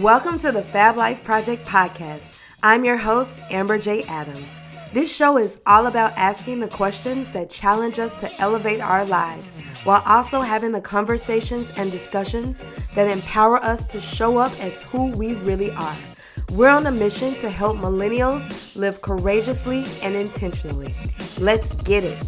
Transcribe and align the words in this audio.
Welcome 0.00 0.38
to 0.40 0.52
the 0.52 0.60
Fab 0.60 0.98
Life 0.98 1.24
Project 1.24 1.66
podcast. 1.66 2.20
I'm 2.62 2.84
your 2.84 2.98
host, 2.98 3.30
Amber 3.50 3.78
J. 3.78 4.02
Adams. 4.02 4.46
This 4.92 5.14
show 5.14 5.38
is 5.38 5.58
all 5.64 5.86
about 5.86 6.12
asking 6.18 6.60
the 6.60 6.68
questions 6.68 7.32
that 7.32 7.48
challenge 7.48 7.98
us 7.98 8.12
to 8.20 8.30
elevate 8.38 8.82
our 8.82 9.06
lives 9.06 9.48
while 9.84 10.02
also 10.04 10.42
having 10.42 10.72
the 10.72 10.82
conversations 10.82 11.70
and 11.78 11.90
discussions 11.90 12.58
that 12.94 13.08
empower 13.08 13.56
us 13.64 13.86
to 13.86 13.98
show 13.98 14.36
up 14.36 14.52
as 14.60 14.82
who 14.82 15.12
we 15.12 15.32
really 15.32 15.70
are. 15.70 15.96
We're 16.50 16.68
on 16.68 16.86
a 16.86 16.92
mission 16.92 17.32
to 17.36 17.48
help 17.48 17.78
millennials 17.78 18.76
live 18.76 19.00
courageously 19.00 19.86
and 20.02 20.14
intentionally. 20.14 20.94
Let's 21.38 21.74
get 21.84 22.04
it. 22.04 22.18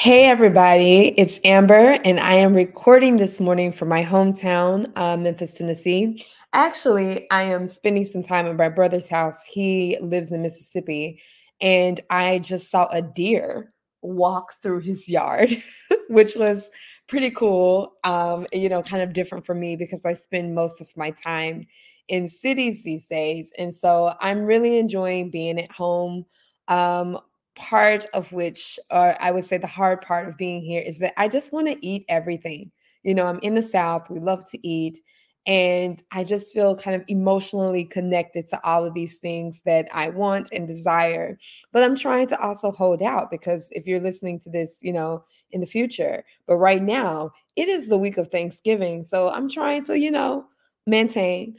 Hey, 0.00 0.26
everybody, 0.26 1.08
it's 1.18 1.40
Amber, 1.42 1.98
and 2.04 2.20
I 2.20 2.34
am 2.34 2.54
recording 2.54 3.16
this 3.16 3.40
morning 3.40 3.72
from 3.72 3.88
my 3.88 4.04
hometown, 4.04 4.92
uh, 4.96 5.16
Memphis, 5.16 5.54
Tennessee. 5.54 6.24
Actually, 6.52 7.28
I 7.32 7.42
am 7.42 7.66
spending 7.66 8.04
some 8.04 8.22
time 8.22 8.46
at 8.46 8.54
my 8.54 8.68
brother's 8.68 9.08
house. 9.08 9.42
He 9.42 9.98
lives 10.00 10.30
in 10.30 10.40
Mississippi, 10.40 11.20
and 11.60 12.00
I 12.10 12.38
just 12.38 12.70
saw 12.70 12.86
a 12.92 13.02
deer 13.02 13.72
walk 14.00 14.54
through 14.62 14.82
his 14.82 15.08
yard, 15.08 15.60
which 16.08 16.36
was 16.36 16.70
pretty 17.08 17.32
cool. 17.32 17.94
Um, 18.04 18.46
you 18.52 18.68
know, 18.68 18.84
kind 18.84 19.02
of 19.02 19.12
different 19.12 19.44
for 19.44 19.56
me 19.56 19.74
because 19.74 20.04
I 20.04 20.14
spend 20.14 20.54
most 20.54 20.80
of 20.80 20.96
my 20.96 21.10
time 21.10 21.66
in 22.06 22.28
cities 22.28 22.84
these 22.84 23.08
days. 23.08 23.50
And 23.58 23.74
so 23.74 24.14
I'm 24.20 24.44
really 24.44 24.78
enjoying 24.78 25.32
being 25.32 25.58
at 25.58 25.72
home. 25.72 26.24
Um, 26.68 27.18
part 27.58 28.06
of 28.14 28.32
which, 28.32 28.78
or 28.90 29.14
I 29.20 29.30
would 29.30 29.44
say 29.44 29.58
the 29.58 29.66
hard 29.66 30.00
part 30.00 30.28
of 30.28 30.36
being 30.36 30.62
here, 30.62 30.80
is 30.80 30.98
that 30.98 31.14
I 31.16 31.28
just 31.28 31.52
want 31.52 31.66
to 31.68 31.86
eat 31.86 32.04
everything. 32.08 32.70
You 33.02 33.14
know, 33.14 33.26
I'm 33.26 33.40
in 33.40 33.54
the 33.54 33.62
South, 33.62 34.08
we 34.08 34.20
love 34.20 34.48
to 34.50 34.66
eat. 34.66 34.98
And 35.46 36.02
I 36.12 36.24
just 36.24 36.52
feel 36.52 36.76
kind 36.76 36.94
of 36.94 37.04
emotionally 37.08 37.82
connected 37.82 38.48
to 38.48 38.62
all 38.64 38.84
of 38.84 38.92
these 38.92 39.16
things 39.16 39.62
that 39.64 39.88
I 39.94 40.10
want 40.10 40.50
and 40.52 40.68
desire. 40.68 41.38
But 41.72 41.82
I'm 41.82 41.96
trying 41.96 42.26
to 42.28 42.40
also 42.40 42.70
hold 42.70 43.00
out 43.02 43.30
because 43.30 43.68
if 43.70 43.86
you're 43.86 44.00
listening 44.00 44.40
to 44.40 44.50
this, 44.50 44.76
you 44.82 44.92
know, 44.92 45.24
in 45.52 45.62
the 45.62 45.66
future, 45.66 46.22
but 46.46 46.56
right 46.56 46.82
now, 46.82 47.30
it 47.56 47.66
is 47.66 47.88
the 47.88 47.96
week 47.96 48.18
of 48.18 48.28
Thanksgiving. 48.28 49.04
So 49.04 49.30
I'm 49.30 49.48
trying 49.48 49.86
to, 49.86 49.98
you 49.98 50.10
know, 50.10 50.44
maintain, 50.86 51.56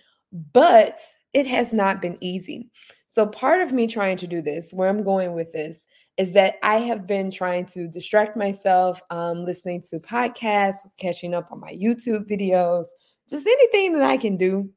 but 0.53 0.99
it 1.33 1.47
has 1.47 1.73
not 1.73 1.99
been 1.99 2.17
easy. 2.21 2.69
So 3.09 3.25
part 3.25 3.61
of 3.61 3.71
me 3.73 3.87
trying 3.87 4.17
to 4.17 4.27
do 4.27 4.39
this, 4.39 4.71
where 4.71 4.87
I'm 4.87 5.03
going 5.03 5.33
with 5.33 5.51
this, 5.51 5.79
is 6.19 6.33
that 6.33 6.55
I 6.61 6.75
have 6.79 7.07
been 7.07 7.31
trying 7.31 7.65
to 7.67 7.87
distract 7.87 8.35
myself, 8.35 9.01
um, 9.09 9.45
listening 9.45 9.81
to 9.89 9.99
podcasts, 9.99 10.79
catching 10.97 11.33
up 11.33 11.49
on 11.49 11.61
my 11.61 11.71
YouTube 11.71 12.29
videos, 12.29 12.85
just 13.29 13.47
anything 13.47 13.93
that 13.93 14.03
I 14.03 14.17
can 14.17 14.35
do 14.35 14.69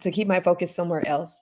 to 0.00 0.12
keep 0.12 0.28
my 0.28 0.38
focus 0.38 0.72
somewhere 0.72 1.04
else. 1.08 1.32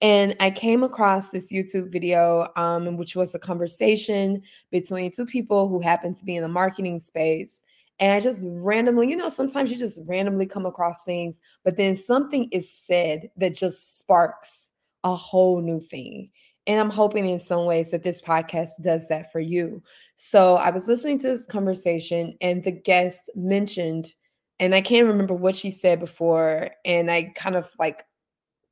And 0.00 0.34
I 0.40 0.50
came 0.50 0.82
across 0.82 1.28
this 1.28 1.52
YouTube 1.52 1.92
video, 1.92 2.48
um, 2.56 2.96
which 2.96 3.14
was 3.14 3.34
a 3.34 3.38
conversation 3.38 4.42
between 4.70 5.10
two 5.10 5.26
people 5.26 5.68
who 5.68 5.80
happened 5.80 6.16
to 6.16 6.24
be 6.24 6.36
in 6.36 6.42
the 6.42 6.48
marketing 6.48 6.98
space. 6.98 7.62
And 8.00 8.14
I 8.14 8.20
just 8.20 8.42
randomly, 8.46 9.10
you 9.10 9.16
know, 9.16 9.28
sometimes 9.28 9.70
you 9.70 9.76
just 9.76 9.98
randomly 10.06 10.46
come 10.46 10.64
across 10.64 11.02
things, 11.04 11.36
but 11.62 11.76
then 11.76 11.94
something 11.94 12.48
is 12.52 12.72
said 12.72 13.28
that 13.36 13.54
just 13.54 13.98
sparks 13.98 14.70
a 15.04 15.14
whole 15.14 15.60
new 15.60 15.80
thing. 15.80 16.30
And 16.68 16.78
I'm 16.78 16.90
hoping 16.90 17.28
in 17.28 17.40
some 17.40 17.64
ways 17.64 17.90
that 17.90 18.04
this 18.04 18.20
podcast 18.20 18.68
does 18.82 19.08
that 19.08 19.32
for 19.32 19.40
you. 19.40 19.82
So 20.14 20.56
I 20.56 20.70
was 20.70 20.86
listening 20.86 21.18
to 21.20 21.28
this 21.28 21.46
conversation, 21.46 22.36
and 22.40 22.62
the 22.62 22.70
guest 22.70 23.30
mentioned 23.34 24.14
and 24.60 24.74
I 24.74 24.80
can't 24.80 25.06
remember 25.06 25.34
what 25.34 25.54
she 25.54 25.70
said 25.70 26.00
before. 26.00 26.70
And 26.84 27.10
I 27.10 27.32
kind 27.36 27.56
of 27.56 27.70
like, 27.78 28.04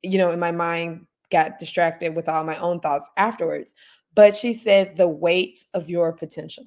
you 0.03 0.17
know, 0.17 0.31
in 0.31 0.39
my 0.39 0.51
mind 0.51 1.07
got 1.31 1.59
distracted 1.59 2.15
with 2.15 2.27
all 2.27 2.43
my 2.43 2.57
own 2.57 2.79
thoughts 2.79 3.07
afterwards. 3.17 3.73
But 4.13 4.35
she 4.35 4.53
said 4.53 4.97
the 4.97 5.07
weight 5.07 5.63
of 5.73 5.89
your 5.89 6.11
potential. 6.11 6.65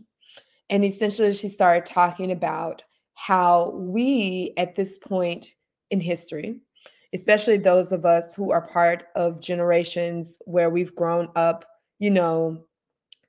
And 0.70 0.84
essentially, 0.84 1.34
she 1.34 1.48
started 1.48 1.84
talking 1.84 2.30
about 2.30 2.82
how 3.14 3.70
we, 3.70 4.54
at 4.56 4.76
this 4.76 4.98
point 4.98 5.54
in 5.90 6.00
history, 6.00 6.60
especially 7.14 7.56
those 7.56 7.92
of 7.92 8.04
us 8.04 8.34
who 8.34 8.50
are 8.52 8.66
part 8.68 9.04
of 9.16 9.40
generations 9.40 10.38
where 10.44 10.70
we've 10.70 10.94
grown 10.94 11.28
up, 11.36 11.64
you 11.98 12.10
know, 12.10 12.64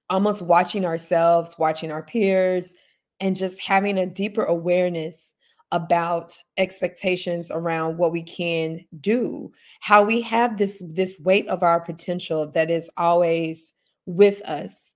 almost 0.09 0.41
watching 0.41 0.85
ourselves, 0.85 1.55
watching 1.57 1.91
our 1.91 2.03
peers, 2.03 2.73
and 3.19 3.35
just 3.35 3.59
having 3.61 3.97
a 3.97 4.05
deeper 4.05 4.43
awareness 4.43 5.31
about 5.71 6.35
expectations 6.57 7.49
around 7.49 7.97
what 7.97 8.11
we 8.11 8.21
can 8.21 8.83
do 8.99 9.49
how 9.79 10.03
we 10.03 10.21
have 10.21 10.57
this 10.57 10.81
this 10.85 11.19
weight 11.21 11.47
of 11.47 11.63
our 11.63 11.79
potential 11.79 12.45
that 12.51 12.69
is 12.69 12.89
always 12.97 13.73
with 14.05 14.41
us 14.41 14.93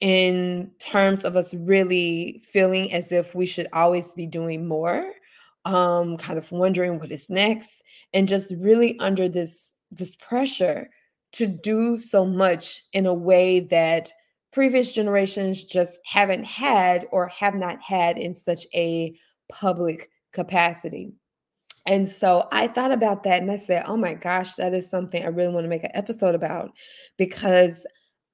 in 0.00 0.70
terms 0.80 1.24
of 1.24 1.36
us 1.36 1.54
really 1.54 2.42
feeling 2.46 2.92
as 2.92 3.10
if 3.10 3.34
we 3.34 3.46
should 3.46 3.68
always 3.72 4.12
be 4.12 4.26
doing 4.26 4.66
more 4.66 5.12
um 5.64 6.16
kind 6.18 6.38
of 6.38 6.50
wondering 6.52 6.98
what 6.98 7.10
is 7.12 7.30
next 7.30 7.81
and 8.14 8.28
just 8.28 8.52
really 8.58 8.98
under 8.98 9.28
this 9.28 9.72
this 9.90 10.16
pressure 10.16 10.88
to 11.32 11.46
do 11.46 11.96
so 11.96 12.24
much 12.24 12.82
in 12.92 13.06
a 13.06 13.14
way 13.14 13.60
that 13.60 14.10
previous 14.52 14.92
generations 14.92 15.64
just 15.64 15.98
haven't 16.04 16.44
had 16.44 17.06
or 17.10 17.26
have 17.28 17.54
not 17.54 17.80
had 17.80 18.18
in 18.18 18.34
such 18.34 18.66
a 18.74 19.14
public 19.50 20.10
capacity. 20.32 21.12
And 21.86 22.08
so 22.08 22.48
I 22.52 22.68
thought 22.68 22.92
about 22.92 23.22
that 23.24 23.42
and 23.42 23.50
I 23.50 23.56
said, 23.56 23.84
oh 23.86 23.96
my 23.96 24.14
gosh, 24.14 24.54
that 24.54 24.72
is 24.72 24.88
something 24.88 25.22
I 25.22 25.28
really 25.28 25.52
want 25.52 25.64
to 25.64 25.70
make 25.70 25.84
an 25.84 25.90
episode 25.94 26.34
about 26.34 26.70
because 27.16 27.84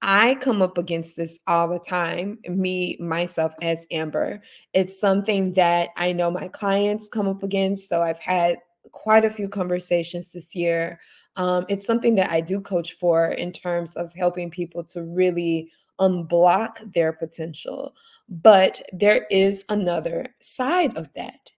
I 0.02 0.36
come 0.36 0.62
up 0.62 0.78
against 0.78 1.16
this 1.16 1.38
all 1.46 1.68
the 1.68 1.80
time, 1.80 2.38
me, 2.48 2.96
myself 3.00 3.52
as 3.62 3.86
Amber. 3.90 4.42
It's 4.74 5.00
something 5.00 5.54
that 5.54 5.90
I 5.96 6.12
know 6.12 6.30
my 6.30 6.48
clients 6.48 7.08
come 7.08 7.26
up 7.26 7.42
against. 7.42 7.88
So 7.88 8.02
I've 8.02 8.20
had 8.20 8.58
quite 8.92 9.24
a 9.24 9.30
few 9.30 9.48
conversations 9.48 10.30
this 10.30 10.54
year. 10.54 11.00
Um, 11.36 11.66
it's 11.68 11.86
something 11.86 12.14
that 12.16 12.30
I 12.30 12.40
do 12.40 12.60
coach 12.60 12.94
for 12.94 13.26
in 13.26 13.52
terms 13.52 13.94
of 13.94 14.12
helping 14.14 14.50
people 14.50 14.82
to 14.84 15.02
really 15.02 15.70
unblock 16.00 16.92
their 16.92 17.12
potential. 17.12 17.94
But 18.28 18.82
there 18.92 19.26
is 19.30 19.64
another 19.68 20.26
side 20.40 20.96
of 20.96 21.08
that 21.14 21.50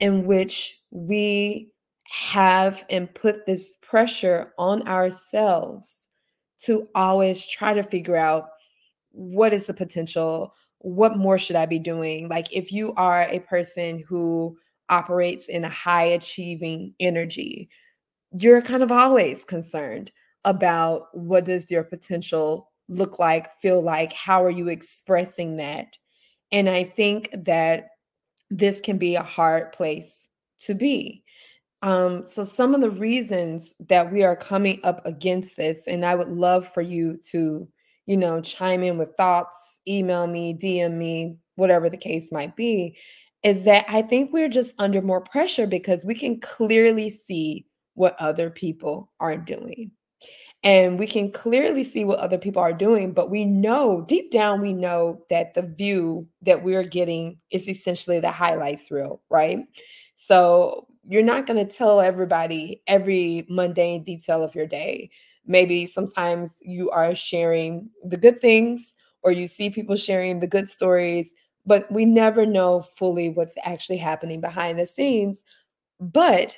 in 0.00 0.26
which 0.26 0.78
we 0.90 1.72
have 2.10 2.84
and 2.90 3.12
put 3.14 3.44
this 3.46 3.76
pressure 3.82 4.52
on 4.58 4.86
ourselves 4.88 6.08
to 6.62 6.88
always 6.94 7.46
try 7.46 7.72
to 7.72 7.82
figure 7.82 8.16
out 8.16 8.48
what 9.10 9.52
is 9.52 9.66
the 9.66 9.74
potential 9.74 10.54
what 10.78 11.16
more 11.16 11.36
should 11.36 11.56
i 11.56 11.66
be 11.66 11.78
doing 11.78 12.28
like 12.28 12.46
if 12.52 12.72
you 12.72 12.94
are 12.94 13.22
a 13.24 13.40
person 13.40 14.02
who 14.08 14.56
operates 14.88 15.46
in 15.46 15.64
a 15.64 15.68
high 15.68 16.04
achieving 16.04 16.94
energy 17.00 17.68
you're 18.38 18.62
kind 18.62 18.82
of 18.82 18.92
always 18.92 19.44
concerned 19.44 20.12
about 20.44 21.08
what 21.12 21.44
does 21.44 21.70
your 21.70 21.82
potential 21.82 22.70
look 22.88 23.18
like 23.18 23.54
feel 23.60 23.82
like 23.82 24.12
how 24.12 24.44
are 24.44 24.50
you 24.50 24.68
expressing 24.68 25.56
that 25.56 25.88
and 26.52 26.68
i 26.68 26.82
think 26.82 27.30
that 27.32 27.88
this 28.50 28.80
can 28.80 28.98
be 28.98 29.16
a 29.16 29.22
hard 29.22 29.72
place 29.72 30.28
to 30.60 30.74
be. 30.74 31.22
Um, 31.82 32.26
so, 32.26 32.42
some 32.42 32.74
of 32.74 32.80
the 32.80 32.90
reasons 32.90 33.74
that 33.88 34.12
we 34.12 34.24
are 34.24 34.34
coming 34.34 34.80
up 34.82 35.04
against 35.06 35.56
this, 35.56 35.86
and 35.86 36.04
I 36.04 36.14
would 36.14 36.28
love 36.28 36.66
for 36.72 36.82
you 36.82 37.18
to, 37.30 37.68
you 38.06 38.16
know, 38.16 38.40
chime 38.40 38.82
in 38.82 38.98
with 38.98 39.14
thoughts, 39.16 39.80
email 39.86 40.26
me, 40.26 40.54
DM 40.54 40.94
me, 40.94 41.36
whatever 41.54 41.88
the 41.88 41.96
case 41.96 42.32
might 42.32 42.56
be, 42.56 42.96
is 43.42 43.64
that 43.64 43.84
I 43.88 44.02
think 44.02 44.32
we're 44.32 44.48
just 44.48 44.74
under 44.78 45.00
more 45.00 45.20
pressure 45.20 45.66
because 45.66 46.04
we 46.04 46.14
can 46.14 46.40
clearly 46.40 47.10
see 47.10 47.66
what 47.94 48.16
other 48.18 48.50
people 48.50 49.12
are 49.20 49.36
doing. 49.36 49.90
And 50.64 50.98
we 50.98 51.06
can 51.06 51.30
clearly 51.30 51.84
see 51.84 52.04
what 52.04 52.18
other 52.18 52.38
people 52.38 52.60
are 52.60 52.72
doing 52.72 53.12
but 53.12 53.30
we 53.30 53.44
know 53.44 54.04
deep 54.08 54.32
down 54.32 54.60
we 54.60 54.72
know 54.72 55.22
that 55.30 55.54
the 55.54 55.62
view 55.62 56.26
that 56.42 56.64
we're 56.64 56.82
getting 56.82 57.38
is 57.52 57.68
essentially 57.68 58.18
the 58.18 58.32
highlights 58.32 58.90
reel 58.90 59.22
right? 59.30 59.60
So 60.16 60.88
you're 61.08 61.22
not 61.22 61.46
going 61.46 61.64
to 61.64 61.72
tell 61.72 62.00
everybody 62.00 62.82
every 62.88 63.46
mundane 63.48 64.02
detail 64.02 64.42
of 64.42 64.54
your 64.54 64.66
day. 64.66 65.10
Maybe 65.46 65.86
sometimes 65.86 66.56
you 66.60 66.90
are 66.90 67.14
sharing 67.14 67.88
the 68.04 68.16
good 68.16 68.40
things 68.40 68.94
or 69.22 69.32
you 69.32 69.46
see 69.46 69.70
people 69.70 69.96
sharing 69.96 70.40
the 70.40 70.46
good 70.46 70.68
stories 70.68 71.32
but 71.68 71.90
we 71.92 72.04
never 72.04 72.44
know 72.46 72.82
fully 72.96 73.28
what's 73.28 73.54
actually 73.64 73.98
happening 73.98 74.40
behind 74.40 74.78
the 74.78 74.86
scenes 74.86 75.44
but 76.00 76.56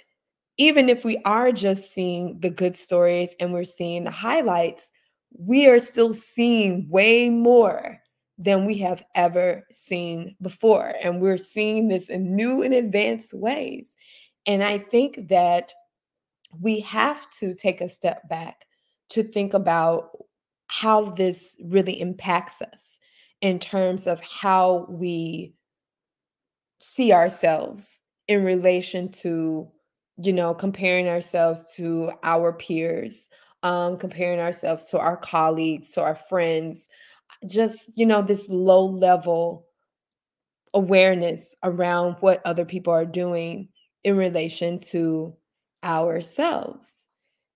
even 0.61 0.91
if 0.91 1.05
we 1.05 1.17
are 1.25 1.53
just 1.53 1.93
seeing 1.93 2.39
the 2.41 2.51
good 2.51 2.77
stories 2.77 3.35
and 3.41 3.53
we're 3.53 3.65
seeing 3.65 4.05
the 4.05 4.11
highlights, 4.11 4.91
we 5.33 5.67
are 5.67 5.79
still 5.79 6.13
seeing 6.13 6.87
way 6.91 7.31
more 7.31 7.99
than 8.37 8.67
we 8.67 8.77
have 8.77 9.03
ever 9.15 9.67
seen 9.71 10.37
before. 10.43 10.93
And 11.03 11.21
we're 11.21 11.39
seeing 11.39 11.89
this 11.89 12.11
in 12.11 12.37
new 12.37 12.63
and 12.63 12.75
advanced 12.75 13.33
ways. 13.33 13.95
And 14.47 14.63
I 14.63 14.79
think 14.79 15.29
that 15.29 15.73
we 16.61 16.81
have 16.81 17.31
to 17.39 17.55
take 17.55 17.81
a 17.81 17.89
step 17.89 18.29
back 18.29 18.67
to 19.11 19.23
think 19.23 19.55
about 19.55 20.11
how 20.67 21.07
this 21.11 21.57
really 21.65 21.99
impacts 21.99 22.61
us 22.61 22.90
in 23.41 23.59
terms 23.59 24.07
of 24.07 24.21
how 24.21 24.87
we 24.89 25.55
see 26.81 27.13
ourselves 27.13 27.99
in 28.29 28.45
relation 28.45 29.11
to 29.11 29.69
you 30.23 30.33
know 30.33 30.55
comparing 30.55 31.09
ourselves 31.09 31.65
to 31.75 32.11
our 32.23 32.53
peers 32.53 33.29
um 33.63 33.97
comparing 33.99 34.41
ourselves 34.41 34.87
to 34.87 34.99
our 34.99 35.17
colleagues 35.17 35.93
to 35.93 36.03
our 36.03 36.15
friends 36.15 36.87
just 37.47 37.91
you 37.97 38.07
know 38.07 38.23
this 38.23 38.49
low 38.49 38.85
level 38.87 39.67
awareness 40.75 41.55
around 41.63 42.17
what 42.21 42.41
other 42.45 42.65
people 42.65 42.93
are 42.93 43.05
doing 43.07 43.69
in 44.05 44.17
relation 44.17 44.79
to 44.79 45.35
ourselves. 45.85 47.05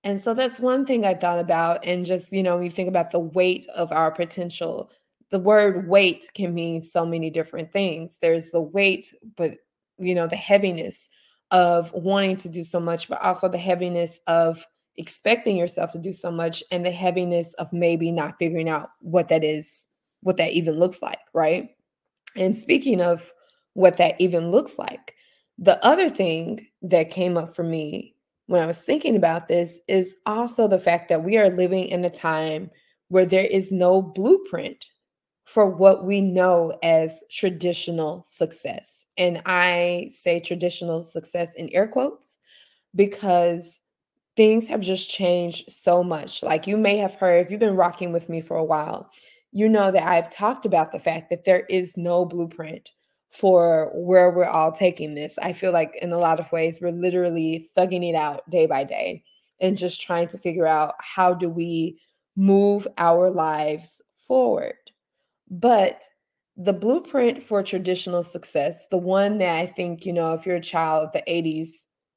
And 0.03 0.21
so 0.21 0.35
that's 0.35 0.61
one 0.61 0.85
thing 0.85 1.07
i 1.07 1.15
thought 1.15 1.39
about 1.39 1.85
and 1.85 2.05
just 2.05 2.31
you 2.31 2.43
know 2.43 2.57
when 2.57 2.65
you 2.65 2.71
think 2.71 2.89
about 2.89 3.11
the 3.11 3.21
weight 3.21 3.67
of 3.75 3.91
our 3.91 4.11
potential 4.11 4.91
the 5.35 5.41
word 5.41 5.89
weight 5.89 6.31
can 6.35 6.55
mean 6.55 6.81
so 6.81 7.05
many 7.05 7.29
different 7.29 7.73
things. 7.73 8.19
There's 8.23 8.53
the 8.53 8.61
weight, 8.61 9.13
but 9.37 9.57
you 9.99 10.15
know, 10.15 10.29
the 10.29 10.37
heaviness 10.37 11.09
of 11.51 11.93
wanting 11.93 12.37
to 12.37 12.49
do 12.49 12.65
so 12.65 12.79
much, 12.79 13.09
but 13.09 13.21
also 13.21 13.49
the 13.49 13.59
heaviness 13.59 14.21
of 14.29 14.65
expecting 14.97 15.57
yourself 15.57 15.91
to 15.91 15.99
do 15.99 16.13
so 16.13 16.31
much 16.31 16.63
and 16.71 16.87
the 16.87 16.93
heaviness 16.93 17.53
of 17.55 17.73
maybe 17.73 18.13
not 18.13 18.37
figuring 18.39 18.69
out 18.69 18.91
what 19.01 19.27
that 19.27 19.43
is, 19.43 19.87
what 20.21 20.37
that 20.37 20.53
even 20.53 20.79
looks 20.79 21.03
like, 21.03 21.19
right? 21.33 21.71
And 22.37 22.55
speaking 22.55 23.01
of 23.01 23.33
what 23.73 23.97
that 23.97 24.15
even 24.21 24.53
looks 24.53 24.79
like, 24.79 25.17
the 25.59 25.85
other 25.85 26.09
thing 26.09 26.65
that 26.83 27.11
came 27.11 27.37
up 27.37 27.57
for 27.57 27.65
me 27.65 28.15
when 28.47 28.63
I 28.63 28.67
was 28.67 28.79
thinking 28.79 29.17
about 29.17 29.49
this 29.49 29.81
is 29.89 30.15
also 30.27 30.69
the 30.69 30.79
fact 30.79 31.09
that 31.09 31.25
we 31.25 31.39
are 31.39 31.51
living 31.51 31.87
in 31.87 32.05
a 32.05 32.11
time 32.11 32.71
where 33.09 33.27
there 33.27 33.47
is 33.47 33.73
no 33.73 34.01
blueprint 34.01 34.91
for 35.45 35.67
what 35.67 36.05
we 36.05 36.21
know 36.21 36.77
as 36.83 37.21
traditional 37.31 38.27
success. 38.31 39.07
And 39.17 39.41
I 39.47 40.11
say 40.13 40.41
traditional 40.41 41.03
success 41.03 41.55
in 41.55 41.69
air 41.73 41.87
quotes 41.87 42.37
because 42.95 43.81
things 44.37 44.67
have 44.67 44.81
just 44.81 45.09
changed 45.09 45.71
so 45.71 46.03
much. 46.03 46.43
Like 46.43 46.67
you 46.67 46.77
may 46.77 46.97
have 46.97 47.15
heard, 47.15 47.45
if 47.45 47.51
you've 47.51 47.61
been 47.61 47.77
rocking 47.77 48.13
with 48.13 48.29
me 48.29 48.41
for 48.41 48.57
a 48.57 48.65
while, 48.65 49.11
you 49.53 49.69
know 49.69 49.93
that 49.93 50.03
I've 50.03 50.31
talked 50.31 50.67
about 50.67 50.91
the 50.91 50.99
fact 50.99 51.31
that 51.31 51.45
there 51.45 51.65
is 51.69 51.97
no 51.97 52.25
blueprint 52.25 52.91
for 53.31 53.91
where 53.95 54.31
we're 54.31 54.47
all 54.47 54.73
taking 54.73 55.15
this. 55.15 55.39
I 55.39 55.53
feel 55.53 55.73
like 55.73 55.97
in 56.03 56.13
a 56.13 56.19
lot 56.19 56.41
of 56.41 56.51
ways, 56.51 56.81
we're 56.81 56.93
literally 56.93 57.71
thugging 57.77 58.09
it 58.09 58.17
out 58.17 58.49
day 58.51 58.67
by 58.67 58.85
day 58.85 59.23
and 59.61 59.77
just 59.77 60.01
trying 60.01 60.29
to 60.29 60.39
figure 60.39 60.67
out 60.67 60.95
how 61.01 61.35
do 61.35 61.49
we 61.49 62.01
move 62.37 62.87
our 62.99 63.31
lives 63.31 64.01
forward. 64.27 64.75
But 65.61 66.03
the 66.57 66.73
blueprint 66.73 67.43
for 67.43 67.63
traditional 67.63 68.25
success, 68.25 68.87
the 68.91 68.99
one 68.99 69.39
that 69.39 69.57
I 69.57 69.67
think, 69.67 70.05
you 70.05 70.13
know, 70.13 70.35
if 70.35 70.45
you're 70.45 70.57
a 70.57 70.61
child 70.61 71.07
of 71.07 71.13
the 71.13 71.23
80s 71.29 71.69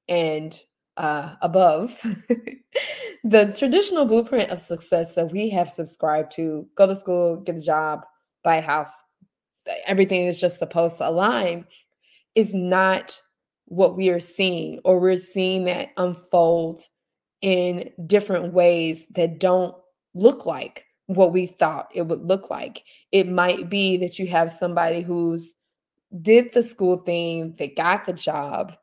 and 0.10 0.60
uh, 0.98 1.36
above, 1.44 1.96
the 3.24 3.54
traditional 3.56 4.06
blueprint 4.06 4.50
of 4.50 4.60
success 4.60 5.14
that 5.14 5.32
we 5.32 5.50
have 5.50 5.70
subscribed 5.70 6.32
to 6.32 6.68
go 6.76 6.88
to 6.88 6.96
school, 6.96 7.38
get 7.38 7.58
a 7.58 7.62
job, 7.62 8.06
buy 8.44 8.56
a 8.56 8.62
house, 8.62 8.92
everything 9.86 10.26
is 10.26 10.40
just 10.40 10.58
supposed 10.58 10.98
to 10.98 11.08
align 11.08 11.64
is 12.34 12.56
not 12.56 13.20
what 13.66 13.96
we 13.96 14.10
are 14.10 14.20
seeing, 14.20 14.80
or 14.84 15.00
we're 15.00 15.18
seeing 15.18 15.66
that 15.66 15.90
unfold 15.98 16.82
in 17.42 17.92
different 18.08 18.54
ways 18.54 19.06
that 19.12 19.40
don't 19.40 19.76
look 20.16 20.48
like 20.48 20.87
what 21.08 21.34
we 21.34 21.48
thought 21.48 21.90
it 21.94 22.04
would 22.04 22.26
look 22.26 22.50
like. 22.50 22.84
It 23.12 23.28
might 23.28 23.70
be 23.70 23.98
that 23.98 24.20
you 24.20 24.28
have 24.28 24.52
somebody 24.52 25.02
who's 25.02 25.54
did 26.22 26.54
the 26.54 26.64
school 26.64 26.98
thing, 26.98 27.56
they 27.58 27.68
got 27.68 28.06
the 28.06 28.14
job, 28.14 28.76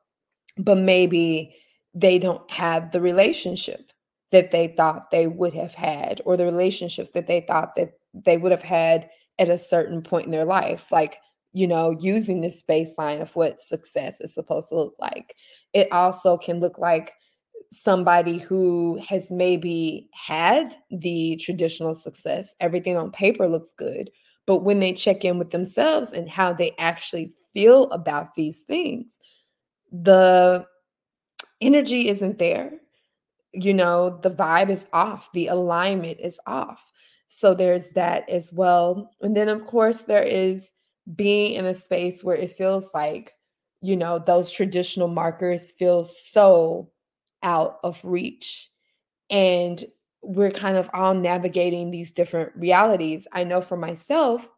but 0.58 0.78
maybe 0.78 1.54
they 1.94 2.18
don't 2.18 2.50
have 2.50 2.90
the 2.90 3.00
relationship 3.00 3.92
that 4.30 4.50
they 4.50 4.68
thought 4.68 5.10
they 5.10 5.26
would 5.26 5.54
have 5.54 5.74
had 5.74 6.20
or 6.24 6.36
the 6.36 6.44
relationships 6.44 7.12
that 7.12 7.26
they 7.26 7.40
thought 7.40 7.76
that 7.76 7.92
they 8.12 8.36
would 8.36 8.50
have 8.50 8.62
had 8.62 9.08
at 9.38 9.48
a 9.48 9.58
certain 9.58 10.02
point 10.02 10.26
in 10.26 10.32
their 10.32 10.44
life 10.44 10.90
like 10.90 11.18
you 11.52 11.68
know 11.68 11.96
using 12.00 12.40
this 12.40 12.62
baseline 12.68 13.20
of 13.20 13.34
what 13.36 13.60
success 13.60 14.20
is 14.20 14.34
supposed 14.34 14.68
to 14.68 14.74
look 14.74 14.94
like 14.98 15.36
it 15.72 15.86
also 15.92 16.36
can 16.36 16.58
look 16.58 16.78
like 16.78 17.12
somebody 17.70 18.38
who 18.38 19.00
has 19.06 19.31
maybe 19.31 20.08
had 20.12 20.75
the 20.90 21.37
traditional 21.37 21.94
success, 21.94 22.55
everything 22.61 22.96
on 22.96 23.11
paper 23.11 23.49
looks 23.49 23.72
good, 23.72 24.11
but 24.46 24.58
when 24.58 24.81
they 24.81 24.93
check 24.93 25.25
in 25.25 25.38
with 25.38 25.50
themselves 25.50 26.11
and 26.11 26.28
how 26.28 26.52
they 26.52 26.72
actually 26.78 27.32
feel 27.52 27.90
about 27.90 28.34
these 28.34 28.61
things, 28.61 29.19
the 29.90 30.64
energy 31.61 32.08
isn't 32.08 32.38
there. 32.38 32.72
You 33.52 33.72
know, 33.72 34.19
the 34.22 34.31
vibe 34.31 34.70
is 34.70 34.87
off, 34.93 35.31
the 35.32 35.46
alignment 35.46 36.19
is 36.20 36.38
off. 36.46 36.93
So 37.28 37.55
there's 37.55 37.88
that 37.90 38.28
as 38.28 38.52
well. 38.52 39.10
And 39.22 39.37
then, 39.37 39.49
of 39.49 39.64
course, 39.64 40.02
there 40.02 40.22
is 40.22 40.70
being 41.14 41.55
in 41.55 41.64
a 41.64 41.75
space 41.75 42.22
where 42.22 42.37
it 42.37 42.56
feels 42.56 42.84
like, 42.94 43.32
you 43.81 43.96
know, 43.96 44.19
those 44.19 44.50
traditional 44.50 45.08
markers 45.08 45.70
feel 45.70 46.05
so 46.05 46.90
out 47.44 47.79
of 47.85 48.00
reach. 48.02 48.69
And 49.31 49.85
we're 50.23 50.50
kind 50.50 50.76
of 50.76 50.91
all 50.93 51.14
navigating 51.14 51.91
these 51.91 52.11
different 52.11 52.50
realities. 52.56 53.29
I 53.32 53.44
know 53.44 53.61
for 53.61 53.76
myself, 53.76 54.49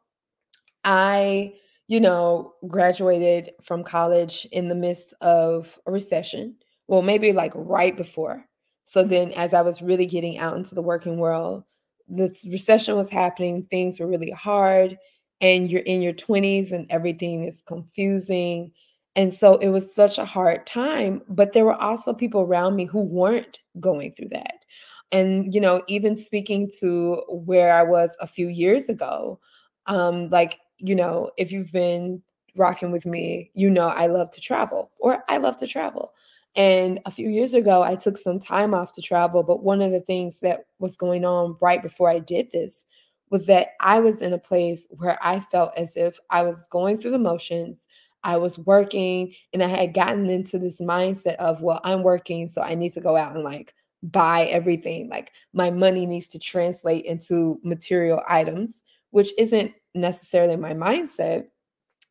I, 0.85 1.55
you 1.89 2.01
know, 2.01 2.55
graduated 2.67 3.51
from 3.63 3.85
college 3.85 4.47
in 4.53 4.69
the 4.69 4.75
midst 4.75 5.13
of 5.21 5.79
a 5.87 5.93
recession. 5.93 6.57
Well, 6.89 7.03
maybe 7.03 7.33
like 7.33 7.53
right 7.55 7.97
before. 7.97 8.45
So 8.85 9.01
mm-hmm. 9.01 9.11
then, 9.11 9.33
as 9.33 9.53
I 9.53 9.63
was 9.63 9.83
really 9.83 10.07
getting 10.07 10.39
out 10.39 10.57
into 10.57 10.75
the 10.75 10.83
working 10.83 11.19
world, 11.19 11.65
this 12.09 12.47
recession 12.49 12.97
was 12.97 13.11
happening, 13.11 13.65
things 13.65 13.99
were 13.99 14.07
really 14.07 14.31
hard, 14.31 14.97
and 15.41 15.71
you're 15.71 15.83
in 15.83 16.03
your 16.03 16.13
20s 16.13 16.73
and 16.73 16.87
everything 16.91 17.45
is 17.45 17.63
confusing 17.63 18.73
and 19.17 19.33
so 19.33 19.57
it 19.57 19.69
was 19.71 19.95
such 19.95 20.19
a 20.19 20.25
hard 20.25 20.67
time, 20.67 21.23
but 21.29 21.53
there 21.53 21.65
were 21.65 21.81
also 21.81 22.13
people 22.13 22.43
around 22.43 22.77
me 22.77 22.85
who 22.85 23.01
weren't 23.01 23.61
going 23.81 24.13
through 24.13 24.29
that. 24.29 24.65
And, 25.13 25.55
you 25.55 25.61
know, 25.61 25.83
even 25.89 26.17
speaking 26.17 26.71
to 26.81 27.23
where 27.29 27.73
I 27.73 27.83
was 27.83 28.17
a 28.21 28.27
few 28.27 28.49
years 28.49 28.89
ago, 28.89 29.41
um, 29.87 30.29
like, 30.31 30.59
you 30.79 30.95
know, 30.95 31.31
if 31.39 31.53
you've 31.53 31.73
been 31.73 32.23
rocking 32.57 32.91
with 32.93 33.07
me, 33.07 33.51
you 33.55 33.71
know, 33.71 33.89
I 33.89 34.07
love 34.07 34.31
to 34.33 34.41
travel 34.41 34.91
or 34.99 35.23
I 35.29 35.39
love 35.39 35.57
to 35.59 35.67
travel. 35.67 36.13
And 36.57 37.01
a 37.07 37.11
few 37.11 37.29
years 37.29 37.55
ago, 37.55 37.83
I 37.83 37.97
took 37.97 38.17
some 38.19 38.39
time 38.39 38.75
off 38.75 38.93
to 38.95 39.03
travel. 39.03 39.43
But 39.43 39.63
one 39.63 39.83
of 39.83 39.93
the 39.93 40.01
things 40.01 40.41
that 40.41 40.65
was 40.79 40.97
going 40.97 41.25
on 41.25 41.57
right 41.61 41.83
before 41.83 42.11
I 42.11 42.19
did 42.19 42.51
this 42.53 42.85
was 43.31 43.47
that 43.47 43.69
I 43.81 44.01
was 44.01 44.23
in 44.23 44.33
a 44.33 44.39
place 44.39 44.87
where 44.91 45.19
I 45.23 45.41
felt 45.41 45.73
as 45.77 45.97
if 45.97 46.19
I 46.31 46.43
was 46.43 46.65
going 46.71 46.99
through 46.99 47.11
the 47.13 47.19
motions. 47.19 47.86
I 48.27 48.37
was 48.37 48.59
working 48.59 49.33
and 49.53 49.63
I 49.63 49.69
had 49.69 49.95
gotten 49.95 50.29
into 50.29 50.59
this 50.59 50.81
mindset 50.81 51.37
of, 51.37 51.63
well, 51.63 51.81
I'm 51.85 52.03
working, 52.03 52.49
so 52.49 52.61
I 52.61 52.75
need 52.75 52.93
to 52.95 53.01
go 53.01 53.17
out 53.17 53.35
and 53.35 53.45
like 53.45 53.73
buy 54.03 54.47
everything. 54.47 55.09
Like 55.09 55.31
my 55.53 55.71
money 55.71 56.07
needs 56.07 56.27
to 56.29 56.39
translate 56.39 57.05
into 57.05 57.61
material 57.63 58.21
items, 58.29 58.83
which 59.11 59.31
isn't 59.39 59.73
necessarily 59.95 60.57
my 60.57 60.75
mindset, 60.75 61.47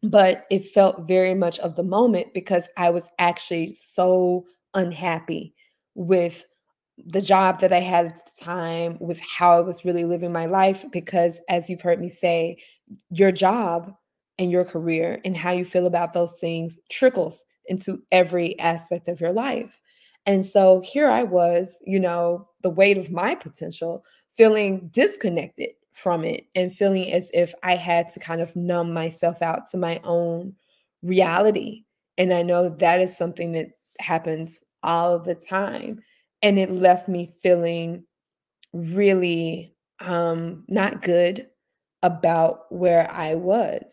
but 0.04 0.46
it 0.50 0.72
felt 0.72 1.06
very 1.06 1.36
much 1.36 1.60
of 1.60 1.76
the 1.76 1.84
moment 1.84 2.34
because 2.34 2.70
I 2.78 2.92
was 2.92 3.10
actually 3.20 3.78
so 3.86 4.46
unhappy 4.74 5.54
with 5.96 6.46
the 6.98 7.22
job 7.22 7.60
that 7.60 7.74
I 7.74 7.80
had 7.80 8.06
at 8.06 8.26
the 8.26 8.46
time, 8.46 8.98
with 9.02 9.20
how 9.20 9.58
I 9.58 9.60
was 9.60 9.84
really 9.84 10.06
living 10.06 10.32
my 10.32 10.46
life. 10.46 10.86
Because 10.94 11.42
as 11.50 11.70
you've 11.70 11.82
heard 11.82 12.00
me 12.00 12.08
say, 12.08 12.58
your 13.10 13.34
job 13.34 13.94
and 14.38 14.52
your 14.52 14.66
career 14.66 15.22
and 15.26 15.36
how 15.38 15.52
you 15.52 15.66
feel 15.66 15.86
about 15.86 16.14
those 16.14 16.34
things 16.34 16.80
trickles 16.90 17.44
into 17.68 18.02
every 18.12 18.58
aspect 18.60 19.08
of 19.08 19.20
your 19.20 19.32
life. 19.32 19.82
And 20.26 20.46
so 20.46 20.82
here 20.82 21.10
I 21.10 21.24
was, 21.24 21.80
you 21.86 22.00
know, 22.00 22.48
the 22.62 22.70
weight 22.70 22.98
of 22.98 23.12
my 23.12 23.36
potential, 23.36 24.04
feeling 24.36 24.90
disconnected 24.92 25.72
from 25.94 26.24
it 26.26 26.46
and 26.56 26.76
feeling 26.76 27.12
as 27.14 27.30
if 27.34 27.54
I 27.64 27.76
had 27.76 28.10
to 28.12 28.20
kind 28.20 28.42
of 28.42 28.56
numb 28.56 28.92
myself 28.94 29.42
out 29.42 29.70
to 29.72 29.78
my 29.78 30.02
own 30.04 30.54
reality. 31.04 31.84
And 32.18 32.34
I 32.34 32.42
know 32.42 32.70
that 32.70 33.00
is 33.02 33.16
something 33.16 33.54
that 33.54 33.70
happens 34.00 34.64
all 34.84 35.20
the 35.20 35.36
time. 35.36 36.02
And 36.42 36.60
it 36.60 36.72
left 36.72 37.08
me 37.08 37.32
feeling 37.42 38.04
really 38.74 39.74
um 40.02 40.66
not 40.68 41.02
good 41.02 41.48
about 42.04 42.72
where 42.72 43.10
I 43.10 43.36
was, 43.36 43.92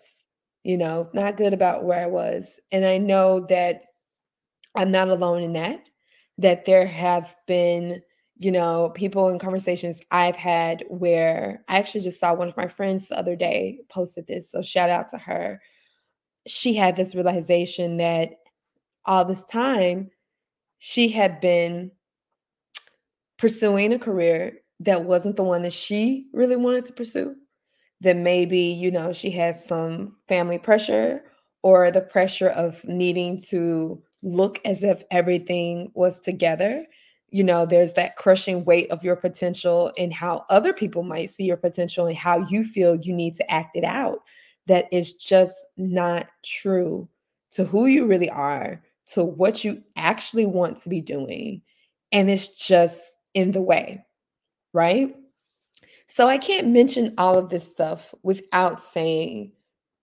you 0.64 0.76
know, 0.76 1.08
not 1.12 1.36
good 1.36 1.52
about 1.52 1.84
where 1.84 2.00
I 2.00 2.06
was. 2.06 2.60
And 2.70 2.84
I 2.84 2.98
know 2.98 3.46
that 3.48 3.82
I'm 4.76 4.90
not 4.90 5.08
alone 5.08 5.42
in 5.42 5.52
that, 5.54 5.88
that 6.38 6.64
there 6.64 6.86
have 6.86 7.34
been, 7.46 8.00
you 8.36 8.52
know, 8.52 8.90
people 8.94 9.28
in 9.28 9.38
conversations 9.38 10.00
I've 10.10 10.36
had 10.36 10.84
where 10.88 11.64
I 11.68 11.78
actually 11.78 12.02
just 12.02 12.20
saw 12.20 12.34
one 12.34 12.48
of 12.48 12.56
my 12.56 12.68
friends 12.68 13.08
the 13.08 13.18
other 13.18 13.36
day 13.36 13.80
posted 13.90 14.26
this. 14.26 14.50
So 14.50 14.62
shout 14.62 14.90
out 14.90 15.08
to 15.10 15.18
her. 15.18 15.60
She 16.46 16.74
had 16.74 16.96
this 16.96 17.14
realization 17.14 17.98
that 17.98 18.30
all 19.04 19.24
this 19.24 19.44
time 19.44 20.10
she 20.78 21.08
had 21.08 21.40
been 21.40 21.90
pursuing 23.36 23.92
a 23.92 23.98
career 23.98 24.58
that 24.80 25.04
wasn't 25.04 25.36
the 25.36 25.42
one 25.42 25.62
that 25.62 25.72
she 25.72 26.26
really 26.32 26.56
wanted 26.56 26.84
to 26.84 26.92
pursue 26.92 27.34
that 28.02 28.16
maybe 28.16 28.58
you 28.58 28.90
know 28.90 29.12
she 29.12 29.30
has 29.30 29.64
some 29.64 30.16
family 30.28 30.58
pressure 30.58 31.22
or 31.62 31.90
the 31.90 32.00
pressure 32.00 32.48
of 32.50 32.82
needing 32.84 33.40
to 33.40 34.02
look 34.22 34.60
as 34.64 34.82
if 34.82 35.02
everything 35.10 35.90
was 35.94 36.20
together. 36.20 36.84
You 37.30 37.44
know 37.44 37.64
there's 37.64 37.94
that 37.94 38.16
crushing 38.16 38.64
weight 38.64 38.90
of 38.90 39.04
your 39.04 39.16
potential 39.16 39.92
and 39.96 40.12
how 40.12 40.44
other 40.50 40.72
people 40.72 41.02
might 41.02 41.32
see 41.32 41.44
your 41.44 41.56
potential 41.56 42.06
and 42.06 42.16
how 42.16 42.40
you 42.48 42.64
feel 42.64 42.96
you 42.96 43.14
need 43.14 43.36
to 43.36 43.50
act 43.50 43.76
it 43.76 43.84
out. 43.84 44.18
That 44.66 44.86
is 44.92 45.14
just 45.14 45.54
not 45.76 46.28
true 46.44 47.08
to 47.52 47.64
who 47.64 47.86
you 47.86 48.06
really 48.06 48.30
are 48.30 48.82
to 49.08 49.24
what 49.24 49.64
you 49.64 49.82
actually 49.96 50.46
want 50.46 50.82
to 50.82 50.88
be 50.88 51.00
doing 51.00 51.62
and 52.12 52.30
it's 52.30 52.48
just 52.48 53.00
in 53.34 53.52
the 53.52 53.60
way 53.60 54.04
right 54.72 55.14
so 56.12 56.28
I 56.28 56.36
can't 56.36 56.68
mention 56.68 57.14
all 57.16 57.38
of 57.38 57.48
this 57.48 57.66
stuff 57.66 58.14
without 58.22 58.82
saying 58.82 59.50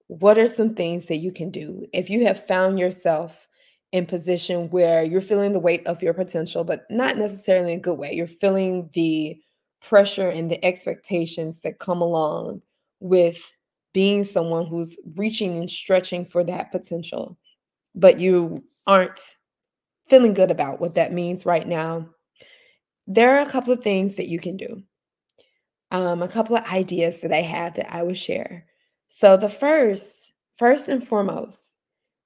what 0.07 0.39
are 0.39 0.47
some 0.47 0.73
things 0.73 1.05
that 1.05 1.17
you 1.17 1.31
can 1.31 1.51
do? 1.51 1.85
If 1.93 2.09
you 2.09 2.25
have 2.25 2.47
found 2.47 2.79
yourself 2.79 3.47
in 3.91 4.07
position 4.07 4.71
where 4.71 5.03
you're 5.03 5.21
feeling 5.21 5.51
the 5.51 5.59
weight 5.59 5.85
of 5.85 6.01
your 6.01 6.15
potential 6.15 6.63
but 6.63 6.81
not 6.89 7.15
necessarily 7.15 7.73
in 7.73 7.77
a 7.77 7.81
good 7.81 7.99
way 7.99 8.11
you're 8.11 8.25
feeling 8.25 8.89
the 8.93 9.39
pressure 9.83 10.29
and 10.29 10.49
the 10.49 10.63
expectations 10.65 11.59
that 11.59 11.77
come 11.77 12.01
along 12.01 12.59
with 13.01 13.53
being 13.93 14.23
someone 14.23 14.65
who's 14.65 14.97
reaching 15.15 15.57
and 15.57 15.69
stretching 15.69 16.25
for 16.25 16.43
that 16.43 16.71
potential 16.71 17.37
but 17.93 18.19
you 18.19 18.63
aren't 18.87 19.19
feeling 20.07 20.33
good 20.33 20.49
about 20.49 20.81
what 20.81 20.95
that 20.95 21.13
means 21.13 21.45
right 21.45 21.67
now 21.67 22.07
there 23.05 23.37
are 23.37 23.47
a 23.47 23.49
couple 23.49 23.73
of 23.73 23.83
things 23.83 24.15
that 24.15 24.27
you 24.27 24.39
can 24.39 24.57
do 24.57 24.83
um, 25.91 26.21
a 26.21 26.27
couple 26.27 26.55
of 26.55 26.65
ideas 26.71 27.21
that 27.21 27.33
I 27.33 27.41
have 27.41 27.75
that 27.75 27.93
I 27.93 28.03
would 28.03 28.17
share. 28.17 28.65
So, 29.07 29.37
the 29.37 29.49
first, 29.49 30.33
first 30.57 30.87
and 30.87 31.05
foremost, 31.05 31.73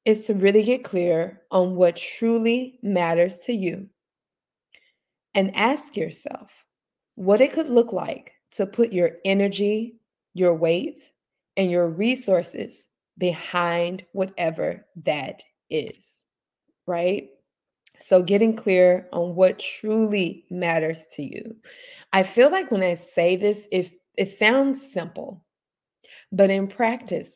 is 0.05 0.25
to 0.25 0.34
really 0.34 0.63
get 0.63 0.84
clear 0.84 1.41
on 1.51 1.75
what 1.75 1.96
truly 1.96 2.77
matters 2.84 3.39
to 3.39 3.53
you 3.53 3.88
and 5.34 5.55
ask 5.55 5.96
yourself 5.96 6.65
what 7.15 7.41
it 7.41 7.53
could 7.53 7.70
look 7.70 7.93
like 7.93 8.34
to 8.51 8.65
put 8.65 8.91
your 8.91 9.12
energy, 9.24 9.96
your 10.34 10.53
weight, 10.53 11.00
and 11.55 11.72
your 11.72 11.88
resources 11.88 12.86
behind 13.17 14.03
whatever 14.12 14.86
that 15.03 15.43
is, 15.70 16.05
right? 16.86 17.29
So, 18.00 18.22
getting 18.22 18.55
clear 18.55 19.08
on 19.13 19.36
what 19.36 19.60
truly 19.60 20.46
matters 20.50 21.08
to 21.13 21.24
you. 21.24 21.55
I 22.13 22.24
feel 22.24 22.51
like 22.51 22.70
when 22.72 22.84
I 22.84 22.96
say 22.96 23.36
this, 23.36 23.67
if 23.72 23.91
it 24.15 24.38
sounds 24.38 24.93
simple, 24.93 25.43
but 26.32 26.51
in 26.51 26.67
practice, 26.67 27.29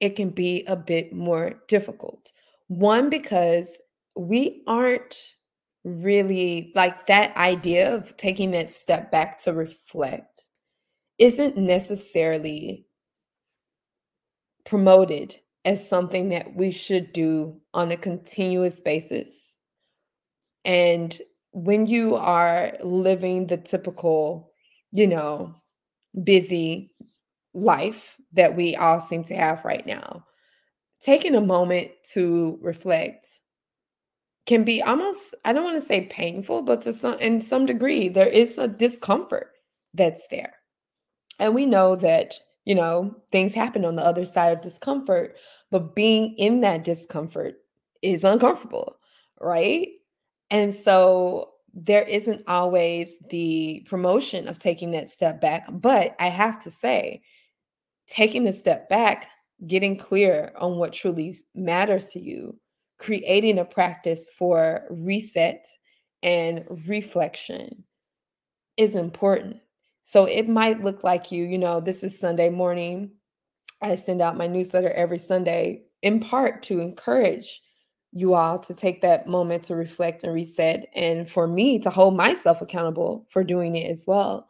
it 0.00 0.16
can 0.16 0.30
be 0.30 0.64
a 0.66 0.74
bit 0.74 1.12
more 1.12 1.62
difficult. 1.68 2.32
One, 2.68 3.10
because 3.10 3.68
we 4.16 4.62
aren't 4.66 5.16
really 5.84 6.72
like 6.74 7.06
that 7.06 7.36
idea 7.36 7.94
of 7.94 8.16
taking 8.16 8.52
that 8.52 8.70
step 8.70 9.10
back 9.10 9.38
to 9.42 9.52
reflect 9.52 10.42
isn't 11.18 11.56
necessarily 11.56 12.86
promoted 14.64 15.36
as 15.64 15.86
something 15.86 16.30
that 16.30 16.54
we 16.56 16.70
should 16.70 17.12
do 17.12 17.60
on 17.74 17.92
a 17.92 17.96
continuous 17.96 18.80
basis 18.80 19.32
and 20.64 21.20
when 21.52 21.86
you 21.86 22.16
are 22.16 22.72
living 22.82 23.46
the 23.46 23.56
typical, 23.56 24.50
you 24.90 25.06
know, 25.06 25.54
busy 26.24 26.92
life 27.54 28.16
that 28.32 28.56
we 28.56 28.74
all 28.76 29.00
seem 29.00 29.24
to 29.24 29.34
have 29.34 29.64
right 29.64 29.86
now, 29.86 30.24
taking 31.02 31.34
a 31.34 31.40
moment 31.40 31.90
to 32.12 32.58
reflect 32.62 33.28
can 34.46 34.64
be 34.64 34.82
almost 34.82 35.34
I 35.44 35.52
don't 35.52 35.64
want 35.64 35.80
to 35.80 35.88
say 35.88 36.06
painful, 36.06 36.62
but 36.62 36.82
to 36.82 36.94
some 36.94 37.18
in 37.20 37.40
some 37.40 37.66
degree 37.66 38.08
there 38.08 38.28
is 38.28 38.58
a 38.58 38.68
discomfort 38.68 39.50
that's 39.94 40.26
there. 40.30 40.54
And 41.38 41.54
we 41.54 41.66
know 41.66 41.96
that, 41.96 42.34
you 42.64 42.74
know, 42.74 43.14
things 43.30 43.54
happen 43.54 43.84
on 43.84 43.96
the 43.96 44.04
other 44.04 44.24
side 44.24 44.52
of 44.52 44.60
discomfort, 44.62 45.36
but 45.70 45.94
being 45.94 46.34
in 46.38 46.60
that 46.60 46.84
discomfort 46.84 47.56
is 48.02 48.24
uncomfortable, 48.24 48.96
right? 49.40 49.88
And 50.52 50.74
so 50.74 51.48
there 51.74 52.02
isn't 52.02 52.44
always 52.46 53.18
the 53.30 53.84
promotion 53.88 54.46
of 54.46 54.58
taking 54.58 54.90
that 54.92 55.10
step 55.10 55.40
back. 55.40 55.66
But 55.70 56.14
I 56.20 56.26
have 56.28 56.62
to 56.64 56.70
say, 56.70 57.22
taking 58.06 58.44
the 58.44 58.52
step 58.52 58.90
back, 58.90 59.30
getting 59.66 59.96
clear 59.96 60.52
on 60.58 60.76
what 60.76 60.92
truly 60.92 61.34
matters 61.54 62.06
to 62.08 62.20
you, 62.20 62.58
creating 62.98 63.58
a 63.58 63.64
practice 63.64 64.28
for 64.36 64.84
reset 64.90 65.66
and 66.22 66.64
reflection 66.86 67.82
is 68.76 68.94
important. 68.94 69.56
So 70.02 70.26
it 70.26 70.48
might 70.48 70.84
look 70.84 71.02
like 71.02 71.32
you, 71.32 71.44
you 71.44 71.58
know, 71.58 71.80
this 71.80 72.02
is 72.02 72.18
Sunday 72.18 72.50
morning. 72.50 73.10
I 73.80 73.96
send 73.96 74.20
out 74.20 74.36
my 74.36 74.48
newsletter 74.48 74.90
every 74.90 75.18
Sunday 75.18 75.84
in 76.02 76.20
part 76.20 76.62
to 76.64 76.80
encourage 76.80 77.62
you 78.12 78.34
all 78.34 78.58
to 78.58 78.74
take 78.74 79.00
that 79.00 79.26
moment 79.26 79.64
to 79.64 79.74
reflect 79.74 80.22
and 80.22 80.34
reset, 80.34 80.86
and 80.94 81.28
for 81.28 81.46
me 81.46 81.78
to 81.78 81.90
hold 81.90 82.16
myself 82.16 82.60
accountable 82.60 83.26
for 83.30 83.42
doing 83.42 83.74
it 83.74 83.90
as 83.90 84.06
well. 84.06 84.48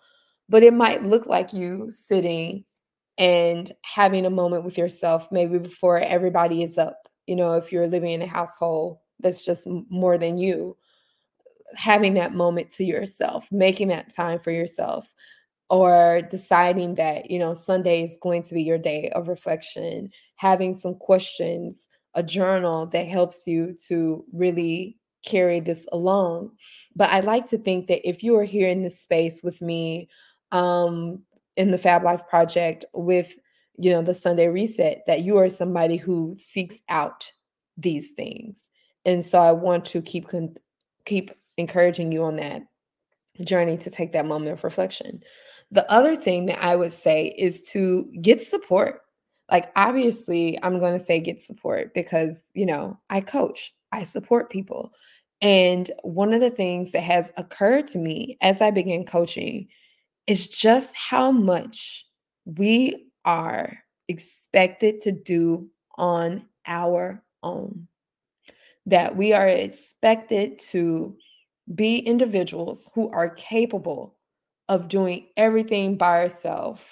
But 0.49 0.63
it 0.63 0.75
might 0.75 1.05
look 1.05 1.27
like 1.27 1.53
you 1.53 1.91
sitting 1.91 2.65
and 3.19 3.73
having 3.83 4.27
a 4.27 4.31
moment 4.31 4.65
with 4.65 4.77
yourself, 4.77 5.31
maybe 5.31 5.59
before 5.59 6.01
everybody 6.01 6.63
is 6.63 6.77
up. 6.77 7.09
You 7.27 7.37
know, 7.37 7.55
if 7.55 7.71
you're 7.71 7.87
living 7.87 8.11
in 8.11 8.23
a 8.23 8.27
household 8.27 8.99
that's 9.21 9.45
just 9.45 9.67
more 9.89 10.19
than 10.19 10.39
you, 10.39 10.77
having 11.77 12.15
that 12.15 12.35
moment 12.35 12.69
to 12.71 12.85
yourself, 12.85 13.47
making 13.53 13.89
that 13.89 14.13
time 14.13 14.41
for 14.41 14.51
yourself, 14.51 15.15
or 15.71 16.23
deciding 16.31 16.97
that, 16.97 17.31
you 17.31 17.39
know, 17.39 17.55
Sunday 17.55 18.03
is 18.03 18.19
going 18.21 18.43
to 18.43 18.55
be 18.55 18.63
your 18.63 18.77
day 18.77 19.09
of 19.11 19.29
reflection, 19.29 20.11
having 20.37 20.75
some 20.75 20.97
questions 20.97 21.89
a 22.15 22.23
journal 22.23 22.87
that 22.87 23.07
helps 23.07 23.47
you 23.47 23.75
to 23.87 24.25
really 24.33 24.99
carry 25.25 25.61
this 25.61 25.87
along. 25.93 26.51
But 26.95 27.11
I 27.11 27.21
like 27.21 27.47
to 27.49 27.59
think 27.59 27.87
that 27.87 28.07
if 28.09 28.23
you 28.23 28.37
are 28.37 28.45
here 28.45 28.69
in 28.69 28.83
this 28.83 29.01
space 29.01 29.43
with 29.43 29.61
me 29.63 30.09
um, 30.51 31.23
in 31.57 31.71
the 31.71 31.79
Fab 31.79 32.03
Life 32.03 32.23
Project 32.29 32.85
with 32.93 33.35
you 33.79 33.91
know 33.91 34.03
the 34.03 34.15
Sunday 34.15 34.49
reset, 34.49 35.03
that 35.07 35.23
you 35.23 35.39
are 35.39 35.49
somebody 35.49 35.97
who 35.97 36.37
seeks 36.39 36.77
out 36.89 37.31
these 37.77 38.11
things. 38.13 38.69
And 39.05 39.25
so 39.25 39.41
I 39.41 39.53
want 39.53 39.85
to 39.87 40.03
keep 40.03 40.29
con- 40.29 40.57
keep 41.07 41.31
encouraging 41.57 42.13
you 42.13 42.25
on 42.25 42.37
that 42.37 42.63
journey 43.45 43.77
to 43.79 43.91
take 43.91 44.13
that 44.13 44.27
moment 44.27 44.53
of 44.53 44.65
reflection. 44.65 45.23
The 45.71 45.91
other 45.91 46.17
thing 46.17 46.47
that 46.47 46.63
I 46.63 46.77
would 46.77 46.93
say 46.93 47.35
is 47.39 47.63
to 47.73 48.11
get 48.21 48.43
support 48.43 49.02
like 49.53 49.71
obviously 49.77 50.59
i'm 50.65 50.81
going 50.81 50.99
to 50.99 51.05
say 51.05 51.21
get 51.21 51.41
support 51.41 51.95
because 51.95 52.43
you 52.55 52.67
know 52.67 52.99
i 53.11 53.21
coach 53.21 53.73
i 53.93 54.03
support 54.03 54.51
people. 54.51 54.93
And 55.41 55.91
one 56.05 56.33
of 56.33 56.41
the 56.41 56.51
things 56.51 56.93
that 56.93 57.03
has 57.03 57.33
occurred 57.37 57.87
to 57.89 57.99
me 57.99 58.39
as 58.41 58.61
i 58.61 58.71
began 58.71 59.05
coaching 59.05 59.69
is 60.27 60.49
just 60.49 60.95
how 60.97 61.31
much 61.31 62.07
we 62.45 63.07
are 63.25 63.79
expected 64.09 65.01
to 65.03 65.13
do 65.13 65.69
on 65.97 66.47
our 66.67 67.23
own. 67.43 67.87
That 68.87 69.17
we 69.17 69.33
are 69.33 69.49
expected 69.49 70.59
to 70.71 71.17
be 71.75 71.99
individuals 71.99 72.89
who 72.95 73.11
are 73.11 73.31
capable 73.31 74.17
of 74.69 74.89
doing 74.89 75.29
everything 75.37 75.97
by 75.97 76.21
ourselves 76.21 76.83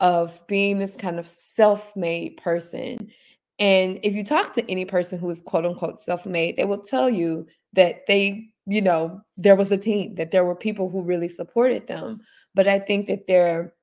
of 0.00 0.40
being 0.46 0.78
this 0.78 0.96
kind 0.96 1.18
of 1.18 1.26
self-made 1.26 2.36
person. 2.38 3.10
And 3.58 4.00
if 4.02 4.14
you 4.14 4.24
talk 4.24 4.54
to 4.54 4.70
any 4.70 4.84
person 4.84 5.18
who 5.18 5.28
is 5.30 5.42
quote 5.42 5.66
unquote 5.66 5.98
self-made, 5.98 6.56
they 6.56 6.64
will 6.64 6.82
tell 6.82 7.10
you 7.10 7.46
that 7.74 8.06
they, 8.06 8.48
you 8.66 8.80
know, 8.80 9.20
there 9.36 9.56
was 9.56 9.70
a 9.70 9.76
team, 9.76 10.14
that 10.14 10.30
there 10.30 10.44
were 10.44 10.56
people 10.56 10.88
who 10.88 11.02
really 11.02 11.28
supported 11.28 11.86
them. 11.86 12.20
But 12.54 12.66
I 12.66 12.78
think 12.78 13.06
that 13.08 13.26
there 13.26 13.74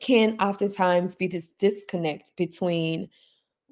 can 0.00 0.36
oftentimes 0.40 1.16
be 1.16 1.26
this 1.26 1.48
disconnect 1.58 2.32
between 2.36 3.08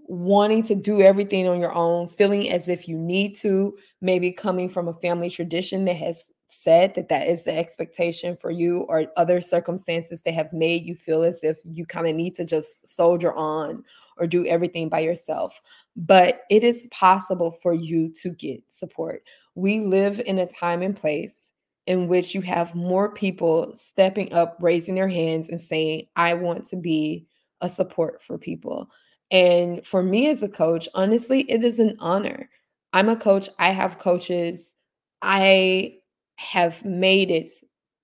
wanting 0.08 0.62
to 0.64 0.74
do 0.74 1.00
everything 1.00 1.48
on 1.48 1.60
your 1.60 1.72
own, 1.72 2.08
feeling 2.08 2.50
as 2.50 2.68
if 2.68 2.88
you 2.88 2.96
need 2.96 3.36
to, 3.36 3.76
maybe 4.00 4.32
coming 4.32 4.68
from 4.68 4.88
a 4.88 4.94
family 4.94 5.30
tradition 5.30 5.84
that 5.84 5.96
has 5.96 6.30
said 6.48 6.94
that 6.94 7.08
that 7.08 7.26
is 7.26 7.44
the 7.44 7.56
expectation 7.56 8.36
for 8.40 8.50
you, 8.50 8.80
or 8.88 9.06
other 9.16 9.40
circumstances 9.40 10.22
that 10.22 10.34
have 10.34 10.52
made 10.52 10.84
you 10.84 10.94
feel 10.94 11.22
as 11.22 11.40
if 11.42 11.56
you 11.64 11.84
kind 11.84 12.06
of 12.06 12.14
need 12.14 12.34
to 12.36 12.44
just 12.44 12.88
soldier 12.88 13.32
on 13.34 13.82
or 14.16 14.26
do 14.26 14.46
everything 14.46 14.88
by 14.88 15.00
yourself. 15.00 15.60
But 15.96 16.42
it 16.50 16.62
is 16.62 16.86
possible 16.90 17.50
for 17.50 17.74
you 17.74 18.12
to 18.22 18.30
get 18.30 18.62
support. 18.68 19.22
We 19.54 19.80
live 19.80 20.20
in 20.24 20.38
a 20.38 20.46
time 20.46 20.82
and 20.82 20.94
place 20.94 21.52
in 21.86 22.08
which 22.08 22.34
you 22.34 22.40
have 22.40 22.74
more 22.74 23.12
people 23.12 23.72
stepping 23.76 24.32
up, 24.32 24.56
raising 24.60 24.94
their 24.94 25.08
hands, 25.08 25.48
and 25.48 25.60
saying, 25.60 26.06
I 26.16 26.34
want 26.34 26.64
to 26.66 26.76
be 26.76 27.26
a 27.60 27.68
support 27.68 28.22
for 28.22 28.38
people. 28.38 28.90
And 29.30 29.84
for 29.86 30.02
me 30.02 30.28
as 30.28 30.42
a 30.42 30.48
coach, 30.48 30.88
honestly, 30.94 31.42
it 31.42 31.64
is 31.64 31.78
an 31.78 31.96
honor. 32.00 32.48
I'm 32.92 33.08
a 33.08 33.16
coach, 33.16 33.48
I 33.58 33.70
have 33.70 33.98
coaches. 33.98 34.74
I 35.22 35.96
have 36.36 36.84
made 36.84 37.30
it 37.30 37.50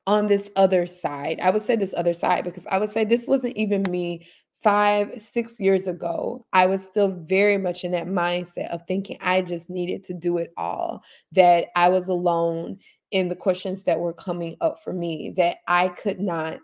on 0.06 0.26
this 0.26 0.50
other 0.56 0.86
side. 0.86 1.40
I 1.40 1.50
would 1.50 1.62
say 1.62 1.76
this 1.76 1.94
other 1.96 2.14
side 2.14 2.44
because 2.44 2.66
I 2.66 2.78
would 2.78 2.90
say 2.90 3.04
this 3.04 3.26
wasn't 3.26 3.56
even 3.56 3.82
me 3.88 4.26
five, 4.62 5.12
six 5.20 5.58
years 5.58 5.86
ago. 5.86 6.46
I 6.52 6.66
was 6.66 6.84
still 6.84 7.08
very 7.08 7.58
much 7.58 7.84
in 7.84 7.90
that 7.92 8.06
mindset 8.06 8.68
of 8.70 8.82
thinking 8.86 9.16
I 9.20 9.42
just 9.42 9.68
needed 9.68 10.04
to 10.04 10.14
do 10.14 10.38
it 10.38 10.52
all, 10.56 11.02
that 11.32 11.68
I 11.76 11.88
was 11.88 12.08
alone 12.08 12.78
in 13.10 13.28
the 13.28 13.36
questions 13.36 13.84
that 13.84 13.98
were 13.98 14.12
coming 14.12 14.56
up 14.60 14.82
for 14.82 14.92
me, 14.92 15.34
that 15.36 15.58
I 15.68 15.88
could 15.88 16.20
not, 16.20 16.60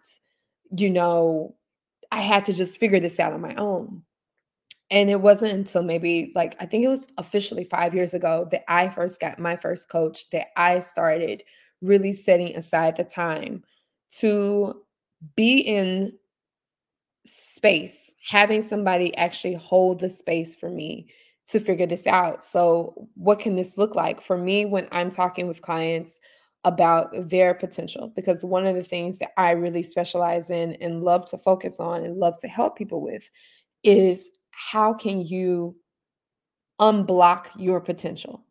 you 0.76 0.90
know, 0.90 1.56
I 2.10 2.20
had 2.20 2.44
to 2.46 2.52
just 2.52 2.78
figure 2.78 3.00
this 3.00 3.20
out 3.20 3.32
on 3.32 3.40
my 3.40 3.54
own. 3.56 4.02
And 4.90 5.10
it 5.10 5.20
wasn't 5.20 5.52
until 5.52 5.82
maybe 5.82 6.32
like 6.34 6.56
I 6.60 6.66
think 6.66 6.84
it 6.84 6.88
was 6.88 7.06
officially 7.18 7.64
five 7.64 7.94
years 7.94 8.14
ago 8.14 8.48
that 8.50 8.64
I 8.68 8.88
first 8.88 9.20
got 9.20 9.38
my 9.38 9.56
first 9.56 9.88
coach 9.90 10.30
that 10.30 10.48
I 10.56 10.78
started 10.78 11.42
really 11.82 12.14
setting 12.14 12.56
aside 12.56 12.96
the 12.96 13.04
time 13.04 13.62
to 14.18 14.82
be 15.36 15.58
in 15.60 16.12
space, 17.26 18.10
having 18.26 18.62
somebody 18.62 19.14
actually 19.16 19.54
hold 19.54 20.00
the 20.00 20.08
space 20.08 20.54
for 20.54 20.70
me 20.70 21.08
to 21.48 21.60
figure 21.60 21.86
this 21.86 22.06
out. 22.06 22.42
So, 22.42 23.08
what 23.14 23.40
can 23.40 23.56
this 23.56 23.76
look 23.76 23.94
like 23.94 24.20
for 24.20 24.36
me 24.36 24.64
when 24.64 24.88
I'm 24.92 25.10
talking 25.10 25.46
with 25.46 25.62
clients 25.62 26.20
about 26.64 27.28
their 27.28 27.54
potential? 27.54 28.12
Because 28.14 28.44
one 28.44 28.66
of 28.66 28.74
the 28.74 28.82
things 28.82 29.18
that 29.18 29.30
I 29.36 29.50
really 29.52 29.82
specialize 29.82 30.50
in 30.50 30.74
and 30.80 31.02
love 31.02 31.26
to 31.30 31.38
focus 31.38 31.76
on 31.78 32.04
and 32.04 32.18
love 32.18 32.38
to 32.40 32.48
help 32.48 32.76
people 32.76 33.00
with 33.00 33.30
is 33.84 34.30
how 34.58 34.92
can 34.92 35.20
you 35.20 35.76
unblock 36.80 37.46
your 37.56 37.80
potential? 37.80 38.44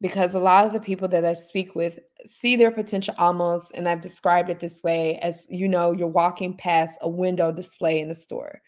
Because 0.00 0.34
a 0.34 0.40
lot 0.40 0.66
of 0.66 0.72
the 0.72 0.80
people 0.80 1.08
that 1.08 1.24
I 1.24 1.34
speak 1.34 1.74
with 1.74 1.98
see 2.26 2.56
their 2.56 2.70
potential 2.70 3.14
almost, 3.18 3.72
and 3.74 3.88
I've 3.88 4.00
described 4.00 4.50
it 4.50 4.60
this 4.60 4.82
way 4.82 5.18
as 5.18 5.46
you 5.48 5.68
know, 5.68 5.92
you're 5.92 6.08
walking 6.08 6.56
past 6.56 6.98
a 7.02 7.08
window 7.08 7.52
display 7.52 8.00
in 8.00 8.10
a 8.10 8.14
store, 8.14 8.60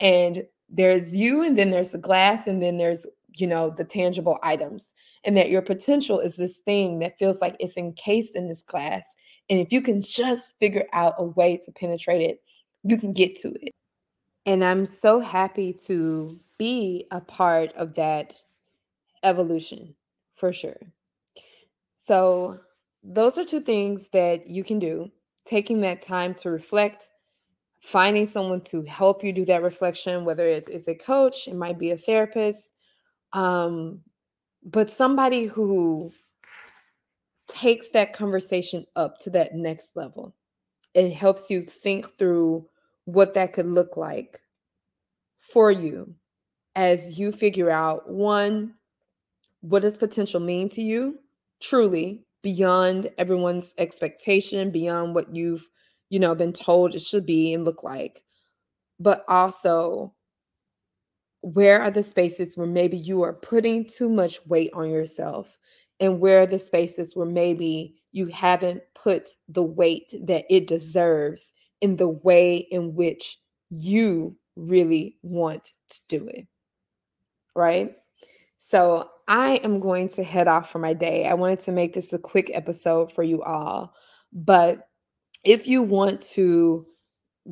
and 0.00 0.44
there's 0.68 1.14
you, 1.14 1.42
and 1.42 1.56
then 1.58 1.70
there's 1.70 1.90
the 1.90 1.98
glass, 1.98 2.46
and 2.46 2.62
then 2.62 2.76
there's 2.78 3.06
you 3.38 3.46
know 3.46 3.70
the 3.70 3.84
tangible 3.84 4.38
items 4.42 4.94
and 5.24 5.36
that 5.36 5.50
your 5.50 5.62
potential 5.62 6.20
is 6.20 6.36
this 6.36 6.58
thing 6.58 6.98
that 7.00 7.18
feels 7.18 7.40
like 7.40 7.56
it's 7.60 7.76
encased 7.76 8.34
in 8.34 8.48
this 8.48 8.62
glass 8.62 9.14
and 9.50 9.60
if 9.60 9.72
you 9.72 9.82
can 9.82 10.00
just 10.00 10.54
figure 10.58 10.86
out 10.92 11.14
a 11.18 11.24
way 11.24 11.56
to 11.58 11.70
penetrate 11.72 12.22
it 12.22 12.40
you 12.84 12.96
can 12.96 13.12
get 13.12 13.36
to 13.36 13.48
it 13.60 13.74
and 14.46 14.64
I'm 14.64 14.86
so 14.86 15.18
happy 15.18 15.72
to 15.86 16.38
be 16.56 17.06
a 17.10 17.20
part 17.20 17.72
of 17.74 17.94
that 17.94 18.34
evolution 19.24 19.94
for 20.34 20.52
sure. 20.52 20.80
So, 21.96 22.58
those 23.02 23.38
are 23.38 23.44
two 23.44 23.60
things 23.60 24.08
that 24.12 24.48
you 24.48 24.64
can 24.64 24.78
do 24.78 25.10
taking 25.44 25.80
that 25.80 26.02
time 26.02 26.34
to 26.34 26.50
reflect, 26.50 27.10
finding 27.80 28.26
someone 28.26 28.60
to 28.60 28.82
help 28.82 29.22
you 29.22 29.32
do 29.32 29.44
that 29.44 29.62
reflection, 29.62 30.24
whether 30.24 30.44
it 30.44 30.68
is 30.68 30.88
a 30.88 30.94
coach, 30.94 31.46
it 31.46 31.54
might 31.54 31.78
be 31.78 31.92
a 31.92 31.96
therapist, 31.96 32.72
um, 33.32 34.00
but 34.64 34.90
somebody 34.90 35.44
who 35.44 36.12
takes 37.46 37.90
that 37.90 38.12
conversation 38.12 38.84
up 38.96 39.20
to 39.20 39.30
that 39.30 39.54
next 39.54 39.96
level 39.96 40.34
and 40.96 41.12
helps 41.12 41.48
you 41.48 41.62
think 41.62 42.18
through 42.18 42.66
what 43.06 43.34
that 43.34 43.52
could 43.54 43.66
look 43.66 43.96
like 43.96 44.40
for 45.38 45.70
you 45.70 46.14
as 46.76 47.18
you 47.18 47.32
figure 47.32 47.70
out 47.70 48.08
one, 48.10 48.74
what 49.62 49.82
does 49.82 49.96
potential 49.96 50.40
mean 50.40 50.68
to 50.68 50.82
you 50.82 51.18
truly 51.60 52.24
beyond 52.42 53.10
everyone's 53.18 53.72
expectation, 53.78 54.70
beyond 54.70 55.14
what 55.14 55.34
you've, 55.34 55.66
you 56.10 56.18
know, 56.18 56.34
been 56.34 56.52
told 56.52 56.94
it 56.94 57.00
should 57.00 57.26
be 57.26 57.54
and 57.54 57.64
look 57.64 57.82
like. 57.82 58.22
But 59.00 59.24
also, 59.28 60.14
where 61.40 61.80
are 61.80 61.90
the 61.90 62.02
spaces 62.02 62.56
where 62.56 62.66
maybe 62.66 62.96
you 62.96 63.22
are 63.22 63.32
putting 63.32 63.86
too 63.86 64.08
much 64.08 64.44
weight 64.46 64.70
on 64.74 64.90
yourself? 64.90 65.58
And 65.98 66.20
where 66.20 66.40
are 66.40 66.46
the 66.46 66.58
spaces 66.58 67.16
where 67.16 67.26
maybe 67.26 67.94
you 68.12 68.26
haven't 68.26 68.82
put 68.94 69.30
the 69.48 69.62
weight 69.62 70.12
that 70.24 70.44
it 70.50 70.66
deserves 70.66 71.50
in 71.80 71.96
the 71.96 72.08
way 72.08 72.56
in 72.56 72.94
which 72.94 73.38
you 73.70 74.36
really 74.56 75.16
want 75.22 75.72
to 75.90 75.98
do 76.08 76.26
it. 76.28 76.46
Right? 77.54 77.96
So 78.58 79.08
I 79.28 79.56
am 79.64 79.80
going 79.80 80.08
to 80.10 80.24
head 80.24 80.48
off 80.48 80.70
for 80.70 80.78
my 80.78 80.92
day. 80.92 81.26
I 81.26 81.34
wanted 81.34 81.60
to 81.60 81.72
make 81.72 81.94
this 81.94 82.12
a 82.12 82.18
quick 82.18 82.50
episode 82.54 83.12
for 83.12 83.22
you 83.22 83.42
all. 83.42 83.94
But 84.32 84.88
if 85.44 85.66
you 85.66 85.82
want 85.82 86.20
to 86.22 86.86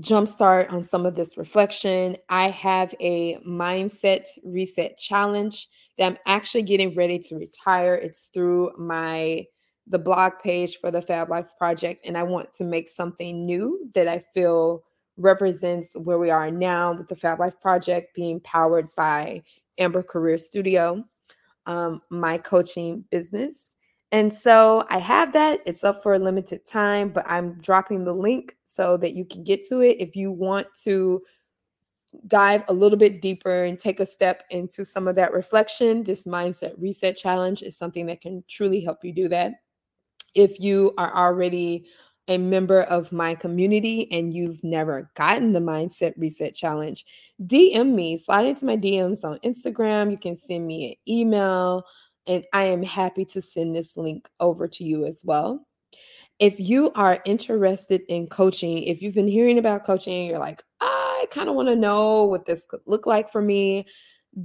jumpstart 0.01 0.73
on 0.73 0.83
some 0.83 1.07
of 1.07 1.15
this 1.15 1.37
reflection, 1.37 2.17
I 2.29 2.49
have 2.51 2.95
a 3.01 3.37
mindset 3.47 4.27
reset 4.45 4.99
challenge 4.99 5.69
that 5.99 6.07
I'm 6.07 6.19
actually 6.27 6.63
getting 6.63 6.95
ready 6.95 7.19
to 7.21 7.37
retire. 7.37 7.95
It's 7.95 8.31
through 8.35 8.73
my 8.77 9.45
the 9.87 9.99
blog 9.99 10.33
page 10.43 10.79
for 10.81 10.91
the 10.91 11.03
Fab 11.03 11.31
Life 11.31 11.49
Project, 11.59 12.07
and 12.07 12.17
I 12.17 12.23
want 12.23 12.53
to 12.55 12.65
make 12.65 12.89
something 12.89 13.45
new 13.45 13.91
that 13.95 14.09
I 14.09 14.25
feel 14.33 14.83
represents 15.17 15.91
where 15.95 16.19
we 16.19 16.31
are 16.31 16.51
now 16.51 16.95
with 16.95 17.09
the 17.09 17.17
Fab 17.17 17.39
Life 17.39 17.61
Project 17.61 18.15
being 18.15 18.41
powered 18.41 18.89
by 18.97 19.43
Amber 19.79 20.03
Career 20.03 20.39
Studio, 20.39 21.05
um, 21.67 22.01
my 22.11 22.39
coaching 22.39 23.05
business. 23.11 23.77
And 24.11 24.33
so 24.33 24.85
I 24.91 24.99
have 24.99 25.33
that. 25.33 25.61
It's 25.67 25.85
up 25.85 26.03
for 26.03 26.15
a 26.15 26.19
limited 26.19 26.65
time, 26.65 27.11
but 27.11 27.29
I'm 27.29 27.61
dropping 27.61 28.05
the 28.05 28.13
link 28.13 28.57
so 28.65 28.97
that 28.99 29.15
you 29.15 29.25
can 29.25 29.43
get 29.43 29.67
to 29.69 29.81
it 29.81 29.97
if 30.01 30.15
you 30.15 30.31
want 30.31 30.69
to 30.85 31.23
dive 32.29 32.63
a 32.69 32.73
little 32.73 32.99
bit 32.99 33.21
deeper 33.21 33.65
and 33.65 33.77
take 33.77 33.99
a 33.99 34.07
step 34.07 34.45
into 34.51 34.85
some 34.85 35.09
of 35.09 35.17
that 35.17 35.33
reflection. 35.33 36.05
This 36.05 36.27
mindset 36.27 36.75
reset 36.79 37.17
challenge 37.17 37.63
is 37.63 37.77
something 37.77 38.07
that 38.07 38.21
can 38.21 38.45
truly 38.49 38.81
help 38.81 39.05
you 39.05 39.13
do 39.13 39.29
that 39.29 39.55
if 40.35 40.61
you 40.61 40.93
are 40.99 41.15
already 41.15 41.87
a 42.29 42.39
member 42.39 42.83
of 42.83 43.13
my 43.13 43.35
community 43.35 44.11
and 44.11 44.33
you've 44.33 44.65
never 44.65 45.11
gotten 45.15 45.53
the 45.53 45.61
Mindset 45.61 46.15
Reset 46.17 46.55
Challenge, 46.55 47.05
DM 47.47 47.95
me, 47.95 48.19
slide 48.19 48.47
into 48.47 48.65
my 48.65 48.77
DMs 48.77 49.25
on 49.25 49.39
Instagram. 49.41 50.11
You 50.11 50.19
can 50.19 50.37
send 50.37 50.67
me 50.67 50.93
an 50.93 51.13
email, 51.13 51.85
and 52.27 52.45
I 52.53 52.65
am 52.65 52.83
happy 52.83 53.25
to 53.27 53.43
send 53.43 53.77
this 53.77 53.97
link 53.97 54.29
over 54.41 54.67
to 54.69 54.85
you 54.85 55.05
as 55.05 55.23
well. 55.25 55.67
If 56.39 56.59
you 56.59 56.91
are 56.95 57.23
interested 57.25 58.03
in 58.09 58.27
coaching, 58.27 58.83
if 58.85 59.03
you've 59.03 59.15
been 59.15 59.29
hearing 59.29 59.59
about 59.59 59.85
coaching, 59.85 60.27
you're 60.27 60.39
like, 60.39 60.63
I 60.81 61.27
kind 61.31 61.49
of 61.49 61.55
want 61.55 61.69
to 61.69 61.77
know 61.77 62.25
what 62.25 62.45
this 62.47 62.65
could 62.65 62.81
look 62.87 63.07
like 63.07 63.31
for 63.31 63.41
me. 63.43 63.87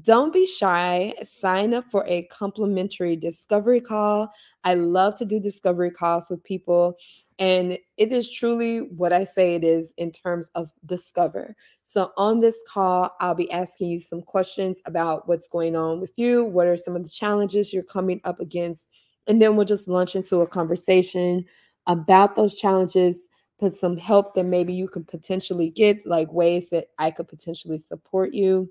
Don't 0.03 0.31
be 0.31 0.45
shy. 0.45 1.13
Sign 1.23 1.73
up 1.73 1.89
for 1.89 2.05
a 2.07 2.23
complimentary 2.23 3.15
discovery 3.15 3.81
call. 3.81 4.31
I 4.63 4.75
love 4.75 5.15
to 5.15 5.25
do 5.25 5.39
discovery 5.39 5.89
calls 5.89 6.29
with 6.29 6.43
people. 6.43 6.95
And 7.39 7.79
it 7.97 8.11
is 8.11 8.31
truly 8.31 8.79
what 8.79 9.13
I 9.13 9.23
say 9.23 9.55
it 9.55 9.63
is 9.63 9.93
in 9.97 10.11
terms 10.11 10.49
of 10.55 10.69
discover. 10.85 11.55
So, 11.85 12.11
on 12.17 12.39
this 12.39 12.61
call, 12.67 13.11
I'll 13.19 13.33
be 13.33 13.51
asking 13.51 13.89
you 13.89 13.99
some 13.99 14.21
questions 14.21 14.79
about 14.85 15.27
what's 15.27 15.47
going 15.47 15.75
on 15.75 16.01
with 16.01 16.11
you. 16.17 16.43
What 16.43 16.67
are 16.67 16.77
some 16.77 16.95
of 16.95 17.03
the 17.03 17.09
challenges 17.09 17.73
you're 17.73 17.81
coming 17.81 18.19
up 18.25 18.39
against? 18.41 18.89
And 19.25 19.41
then 19.41 19.55
we'll 19.55 19.65
just 19.65 19.87
launch 19.87 20.15
into 20.15 20.41
a 20.41 20.47
conversation 20.47 21.45
about 21.87 22.35
those 22.35 22.55
challenges, 22.55 23.29
put 23.57 23.75
some 23.75 23.97
help 23.97 24.35
that 24.35 24.43
maybe 24.43 24.73
you 24.73 24.87
could 24.87 25.07
potentially 25.07 25.69
get, 25.69 26.05
like 26.05 26.31
ways 26.31 26.69
that 26.71 26.87
I 26.99 27.09
could 27.09 27.27
potentially 27.27 27.77
support 27.77 28.33
you 28.33 28.69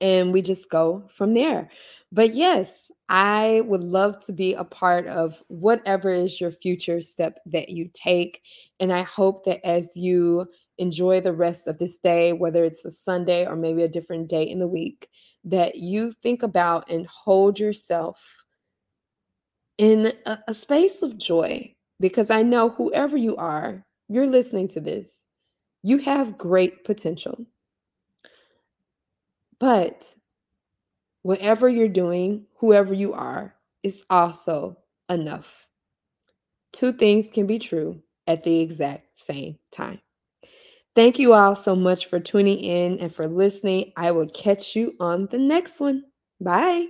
and 0.00 0.32
we 0.32 0.42
just 0.42 0.70
go 0.70 1.04
from 1.08 1.34
there. 1.34 1.70
But 2.12 2.34
yes, 2.34 2.90
I 3.08 3.62
would 3.66 3.82
love 3.82 4.24
to 4.26 4.32
be 4.32 4.54
a 4.54 4.64
part 4.64 5.06
of 5.08 5.42
whatever 5.48 6.10
is 6.10 6.40
your 6.40 6.52
future 6.52 7.00
step 7.00 7.38
that 7.46 7.68
you 7.68 7.90
take. 7.92 8.42
And 8.78 8.92
I 8.92 9.02
hope 9.02 9.44
that 9.44 9.64
as 9.66 9.96
you 9.96 10.48
enjoy 10.78 11.20
the 11.20 11.32
rest 11.32 11.66
of 11.66 11.78
this 11.78 11.96
day, 11.96 12.32
whether 12.32 12.64
it's 12.64 12.84
a 12.84 12.90
Sunday 12.92 13.46
or 13.46 13.56
maybe 13.56 13.82
a 13.82 13.88
different 13.88 14.28
day 14.28 14.44
in 14.44 14.58
the 14.60 14.68
week, 14.68 15.08
that 15.44 15.76
you 15.76 16.12
think 16.22 16.42
about 16.42 16.88
and 16.90 17.06
hold 17.06 17.58
yourself 17.58 18.44
in 19.76 20.12
a, 20.26 20.38
a 20.46 20.54
space 20.54 21.02
of 21.02 21.18
joy. 21.18 21.74
Because 21.98 22.30
I 22.30 22.42
know 22.42 22.70
whoever 22.70 23.16
you 23.16 23.36
are, 23.36 23.84
you're 24.08 24.26
listening 24.26 24.68
to 24.68 24.80
this, 24.80 25.22
you 25.82 25.98
have 25.98 26.38
great 26.38 26.84
potential. 26.84 27.44
But 29.60 30.14
whatever 31.22 31.68
you're 31.68 31.88
doing, 31.88 32.46
whoever 32.56 32.94
you 32.94 33.12
are, 33.12 33.54
is 33.82 34.04
also 34.10 34.76
enough. 35.08 35.68
Two 36.72 36.92
things 36.92 37.30
can 37.30 37.46
be 37.46 37.58
true 37.58 38.02
at 38.26 38.42
the 38.44 38.60
exact 38.60 39.18
same 39.18 39.58
time. 39.72 40.00
Thank 40.96 41.18
you 41.18 41.32
all 41.32 41.54
so 41.54 41.76
much 41.76 42.06
for 42.06 42.20
tuning 42.20 42.58
in 42.58 42.98
and 42.98 43.14
for 43.14 43.28
listening. 43.28 43.92
I 43.96 44.10
will 44.10 44.28
catch 44.28 44.76
you 44.76 44.94
on 45.00 45.26
the 45.30 45.38
next 45.38 45.80
one. 45.80 46.04
Bye. 46.40 46.88